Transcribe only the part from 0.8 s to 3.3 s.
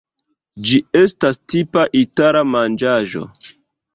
estas tipa itala manĝaĵo.